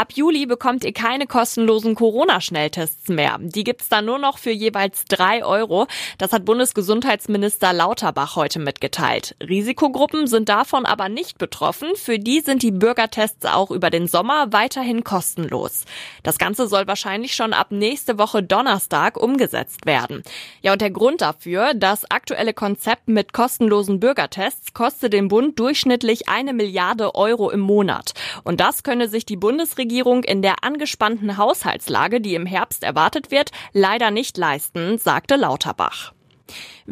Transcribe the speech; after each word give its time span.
Ab 0.00 0.14
Juli 0.14 0.46
bekommt 0.46 0.82
ihr 0.84 0.94
keine 0.94 1.26
kostenlosen 1.26 1.94
Corona-Schnelltests 1.94 3.08
mehr. 3.08 3.36
Die 3.38 3.64
gibt's 3.64 3.90
dann 3.90 4.06
nur 4.06 4.18
noch 4.18 4.38
für 4.38 4.50
jeweils 4.50 5.04
drei 5.04 5.44
Euro. 5.44 5.88
Das 6.16 6.32
hat 6.32 6.46
Bundesgesundheitsminister 6.46 7.74
Lauterbach 7.74 8.34
heute 8.34 8.60
mitgeteilt. 8.60 9.36
Risikogruppen 9.46 10.26
sind 10.26 10.48
davon 10.48 10.86
aber 10.86 11.10
nicht 11.10 11.36
betroffen. 11.36 11.90
Für 11.96 12.18
die 12.18 12.40
sind 12.40 12.62
die 12.62 12.70
Bürgertests 12.70 13.44
auch 13.44 13.70
über 13.70 13.90
den 13.90 14.06
Sommer 14.06 14.54
weiterhin 14.54 15.04
kostenlos. 15.04 15.84
Das 16.22 16.38
Ganze 16.38 16.66
soll 16.66 16.86
wahrscheinlich 16.86 17.34
schon 17.34 17.52
ab 17.52 17.66
nächste 17.70 18.16
Woche 18.16 18.42
Donnerstag 18.42 19.18
umgesetzt 19.18 19.84
werden. 19.84 20.22
Ja, 20.62 20.72
und 20.72 20.80
der 20.80 20.92
Grund 20.92 21.20
dafür, 21.20 21.74
das 21.74 22.10
aktuelle 22.10 22.54
Konzept 22.54 23.08
mit 23.08 23.34
kostenlosen 23.34 24.00
Bürgertests 24.00 24.72
kostet 24.72 25.12
den 25.12 25.28
Bund 25.28 25.58
durchschnittlich 25.58 26.30
eine 26.30 26.54
Milliarde 26.54 27.14
Euro 27.14 27.50
im 27.50 27.60
Monat. 27.60 28.14
Und 28.44 28.60
das 28.60 28.82
könne 28.82 29.06
sich 29.06 29.26
die 29.26 29.36
Bundesregierung 29.36 29.89
Bundesregierung 29.90 30.22
in 30.22 30.40
der 30.40 30.62
angespannten 30.62 31.36
Haushaltslage, 31.36 32.20
die 32.20 32.36
im 32.36 32.46
Herbst 32.46 32.84
erwartet 32.84 33.32
wird, 33.32 33.50
leider 33.72 34.12
nicht 34.12 34.36
leisten, 34.36 34.98
sagte 34.98 35.34
Lauterbach. 35.34 36.12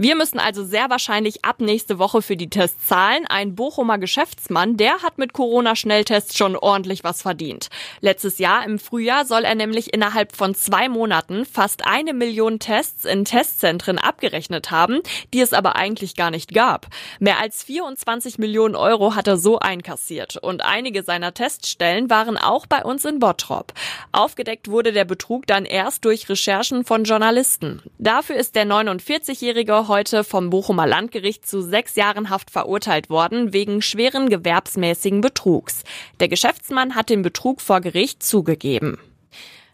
Wir 0.01 0.15
müssen 0.15 0.38
also 0.38 0.65
sehr 0.65 0.91
wahrscheinlich 0.91 1.45
ab 1.45 1.61
nächste 1.61 1.98
Woche 1.98 2.23
für 2.23 2.37
die 2.37 2.48
Tests 2.48 2.87
zahlen. 2.87 3.27
Ein 3.29 3.56
Bochumer 3.56 3.98
Geschäftsmann, 3.98 4.77
der 4.77 5.02
hat 5.02 5.19
mit 5.19 5.33
Corona-Schnelltests 5.33 6.39
schon 6.39 6.55
ordentlich 6.55 7.02
was 7.02 7.23
verdient. 7.23 7.66
Letztes 8.01 8.39
Jahr 8.39 8.65
im 8.65 8.79
Frühjahr 8.79 9.25
soll 9.25 9.42
er 9.42 9.56
nämlich 9.56 9.92
innerhalb 9.92 10.37
von 10.37 10.55
zwei 10.55 10.89
Monaten 10.89 11.45
fast 11.45 11.84
eine 11.84 12.15
Million 12.15 12.61
Tests 12.61 13.05
in 13.05 13.25
Testzentren 13.25 13.98
abgerechnet 13.98 14.70
haben, 14.70 15.01
die 15.34 15.41
es 15.41 15.53
aber 15.53 15.75
eigentlich 15.75 16.15
gar 16.15 16.30
nicht 16.30 16.55
gab. 16.55 16.87
Mehr 17.19 17.41
als 17.41 17.64
24 17.64 18.39
Millionen 18.39 18.77
Euro 18.77 19.17
hat 19.17 19.27
er 19.27 19.36
so 19.36 19.58
einkassiert. 19.58 20.36
Und 20.36 20.64
einige 20.64 21.03
seiner 21.03 21.34
Teststellen 21.34 22.08
waren 22.08 22.36
auch 22.36 22.67
bei 22.67 22.84
uns 22.84 23.05
in 23.05 23.19
Bottrop. 23.19 23.73
Aufgedeckt 24.12 24.70
wurde 24.70 24.92
der 24.92 25.06
Betrug 25.06 25.48
dann 25.48 25.64
erst 25.64 26.05
durch 26.05 26.28
Recherchen 26.28 26.84
von 26.84 27.03
Journalisten. 27.03 27.83
Dafür 27.98 28.36
ist 28.36 28.55
der 28.55 28.64
49-Jährige 28.64 29.88
heute 29.89 30.22
vom 30.22 30.50
Bochumer 30.50 30.86
Landgericht 30.86 31.47
zu 31.47 31.62
sechs 31.62 31.97
Jahren 31.97 32.31
Haft 32.31 32.50
verurteilt 32.50 33.11
worden 33.11 33.53
wegen 33.53 33.83
schweren 33.83 34.28
gewerbsmäßigen 34.28 35.20
Betrugs. 35.20 35.83
Der 36.20 36.28
Geschäftsmann 36.28 36.95
hat 36.95 37.11
den 37.11 37.22
Betrug 37.22 37.61
vor 37.61 37.80
Gericht 37.80 38.22
zugegeben. 38.22 38.98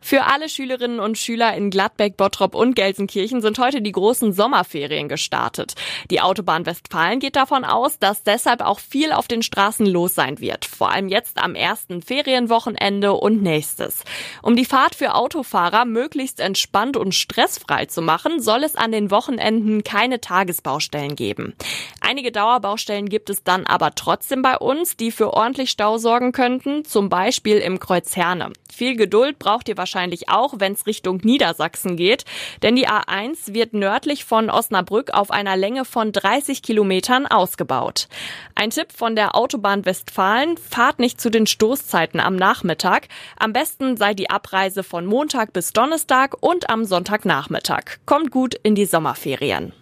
Für 0.06 0.26
alle 0.26 0.50
Schülerinnen 0.50 1.00
und 1.00 1.16
Schüler 1.16 1.56
in 1.56 1.70
Gladbeck, 1.70 2.18
Bottrop 2.18 2.54
und 2.54 2.76
Gelsenkirchen 2.76 3.40
sind 3.40 3.58
heute 3.58 3.80
die 3.80 3.90
großen 3.90 4.34
Sommerferien 4.34 5.08
gestartet. 5.08 5.76
Die 6.10 6.20
Autobahn 6.20 6.66
Westfalen 6.66 7.20
geht 7.20 7.36
davon 7.36 7.64
aus, 7.64 7.98
dass 7.98 8.22
deshalb 8.22 8.60
auch 8.60 8.80
viel 8.80 9.12
auf 9.12 9.28
den 9.28 9.42
Straßen 9.42 9.86
los 9.86 10.14
sein 10.14 10.40
wird. 10.40 10.66
Vor 10.66 10.90
allem 10.90 11.08
jetzt 11.08 11.38
am 11.38 11.54
ersten 11.54 12.02
Ferienwochenende 12.02 13.14
und 13.14 13.42
nächstes. 13.42 14.04
Um 14.42 14.56
die 14.56 14.66
Fahrt 14.66 14.94
für 14.94 15.14
Autofahrer 15.14 15.86
möglichst 15.86 16.38
entspannt 16.38 16.98
und 16.98 17.14
stressfrei 17.14 17.86
zu 17.86 18.02
machen, 18.02 18.42
soll 18.42 18.62
es 18.62 18.76
an 18.76 18.92
den 18.92 19.10
Wochenenden 19.10 19.84
keine 19.84 20.20
Tagesbaustellen 20.20 21.16
geben. 21.16 21.54
Einige 22.02 22.30
Dauerbaustellen 22.30 23.08
gibt 23.08 23.30
es 23.30 23.42
dann 23.42 23.64
aber 23.64 23.94
trotzdem 23.94 24.42
bei 24.42 24.58
uns, 24.58 24.98
die 24.98 25.10
für 25.10 25.32
ordentlich 25.32 25.70
Stau 25.70 25.96
sorgen 25.96 26.32
könnten, 26.32 26.84
zum 26.84 27.08
Beispiel 27.08 27.56
im 27.56 27.80
Kreuz 27.80 28.14
Herne. 28.16 28.52
Viel 28.70 28.96
Geduld 28.96 29.38
braucht 29.38 29.68
ihr 29.68 29.78
wahrscheinlich 29.78 29.93
auch, 30.28 30.54
wenn 30.58 30.72
es 30.72 30.86
Richtung 30.86 31.18
Niedersachsen 31.22 31.96
geht, 31.96 32.24
denn 32.62 32.76
die 32.76 32.88
A1 32.88 33.54
wird 33.54 33.74
nördlich 33.74 34.24
von 34.24 34.50
Osnabrück 34.50 35.12
auf 35.12 35.30
einer 35.30 35.56
Länge 35.56 35.84
von 35.84 36.12
30 36.12 36.62
Kilometern 36.62 37.26
ausgebaut. 37.26 38.08
Ein 38.54 38.70
Tipp 38.70 38.92
von 38.92 39.14
der 39.14 39.34
Autobahn 39.34 39.84
Westfalen, 39.84 40.56
fahrt 40.56 40.98
nicht 40.98 41.20
zu 41.20 41.30
den 41.30 41.46
Stoßzeiten 41.46 42.20
am 42.20 42.36
Nachmittag. 42.36 43.08
Am 43.36 43.52
besten 43.52 43.96
sei 43.96 44.14
die 44.14 44.30
Abreise 44.30 44.82
von 44.82 45.06
Montag 45.06 45.52
bis 45.52 45.72
Donnerstag 45.72 46.34
und 46.40 46.70
am 46.70 46.84
Sonntagnachmittag. 46.84 47.98
Kommt 48.06 48.30
gut 48.30 48.54
in 48.62 48.74
die 48.74 48.86
Sommerferien. 48.86 49.72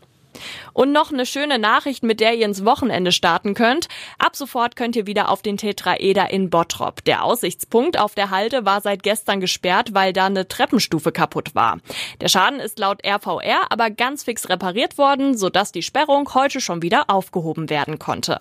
Und 0.72 0.92
noch 0.92 1.12
eine 1.12 1.26
schöne 1.26 1.58
Nachricht, 1.58 2.02
mit 2.02 2.20
der 2.20 2.34
ihr 2.34 2.46
ins 2.46 2.64
Wochenende 2.64 3.12
starten 3.12 3.54
könnt. 3.54 3.88
Ab 4.18 4.36
sofort 4.36 4.76
könnt 4.76 4.96
ihr 4.96 5.06
wieder 5.06 5.28
auf 5.30 5.42
den 5.42 5.56
Tetraeder 5.56 6.30
in 6.30 6.50
Bottrop. 6.50 7.04
Der 7.04 7.24
Aussichtspunkt 7.24 7.98
auf 7.98 8.14
der 8.14 8.30
Halde 8.30 8.64
war 8.64 8.80
seit 8.80 9.02
gestern 9.02 9.40
gesperrt, 9.40 9.94
weil 9.94 10.12
da 10.12 10.26
eine 10.26 10.48
Treppenstufe 10.48 11.12
kaputt 11.12 11.54
war. 11.54 11.78
Der 12.20 12.28
Schaden 12.28 12.60
ist 12.60 12.78
laut 12.78 13.04
RVR 13.06 13.70
aber 13.70 13.90
ganz 13.90 14.24
fix 14.24 14.48
repariert 14.48 14.98
worden, 14.98 15.36
sodass 15.36 15.72
die 15.72 15.82
Sperrung 15.82 16.32
heute 16.34 16.60
schon 16.60 16.82
wieder 16.82 17.08
aufgehoben 17.08 17.70
werden 17.70 17.98
konnte. 17.98 18.40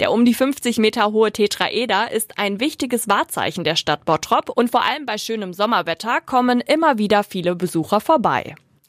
Der 0.00 0.12
um 0.12 0.24
die 0.24 0.34
50 0.34 0.78
Meter 0.78 1.12
hohe 1.12 1.32
Tetraeder 1.32 2.10
ist 2.10 2.38
ein 2.38 2.60
wichtiges 2.60 3.08
Wahrzeichen 3.08 3.64
der 3.64 3.76
Stadt 3.76 4.04
Bottrop 4.04 4.50
und 4.50 4.70
vor 4.70 4.84
allem 4.84 5.06
bei 5.06 5.18
schönem 5.18 5.52
Sommerwetter 5.52 6.20
kommen 6.20 6.60
immer 6.60 6.98
wieder 6.98 7.24
viele 7.24 7.54
Besucher 7.54 8.00
vorbei. 8.00 8.54